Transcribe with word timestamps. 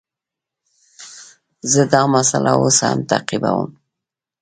زه 1.71 1.81
دا 1.93 2.01
مسئله 2.15 2.51
اوس 2.59 2.77
هم 2.87 2.99
تعقیبوم. 3.09 3.69